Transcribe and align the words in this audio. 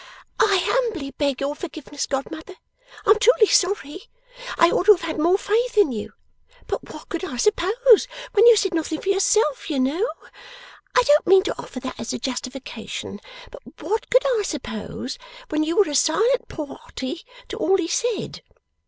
'I 0.39 0.57
humbly 0.65 1.11
beg 1.11 1.41
your 1.41 1.53
forgiveness, 1.55 2.07
godmother. 2.07 2.55
I 3.05 3.11
am 3.11 3.19
truly 3.19 3.45
sorry. 3.45 4.05
I 4.57 4.71
ought 4.71 4.87
to 4.87 4.93
have 4.93 5.01
had 5.03 5.19
more 5.19 5.37
faith 5.37 5.77
in 5.77 5.91
you. 5.91 6.13
But 6.65 6.91
what 6.91 7.07
could 7.07 7.23
I 7.23 7.37
suppose 7.37 8.07
when 8.33 8.47
you 8.47 8.57
said 8.57 8.73
nothing 8.73 8.99
for 8.99 9.09
yourself, 9.09 9.69
you 9.69 9.79
know? 9.79 10.07
I 10.97 11.03
don't 11.03 11.27
mean 11.27 11.43
to 11.43 11.57
offer 11.61 11.79
that 11.81 11.99
as 11.99 12.13
a 12.13 12.17
justification, 12.17 13.19
but 13.51 13.61
what 13.79 14.09
could 14.09 14.23
I 14.39 14.41
suppose, 14.41 15.19
when 15.49 15.61
you 15.63 15.75
were 15.77 15.87
a 15.87 15.93
silent 15.93 16.47
party 16.47 17.21
to 17.49 17.57
all 17.57 17.77
he 17.77 17.87
said? 17.87 18.41